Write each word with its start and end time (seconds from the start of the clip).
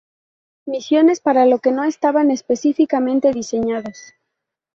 Misiones 0.65 1.19
para 1.21 1.45
lo 1.45 1.59
que 1.59 1.71
no 1.71 1.83
estaban 1.83 2.31
específicamente 2.31 3.29
diseñados. 3.31 4.15